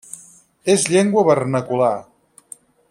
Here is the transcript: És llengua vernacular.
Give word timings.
És 0.75 0.85
llengua 0.93 1.25
vernacular. 1.29 1.93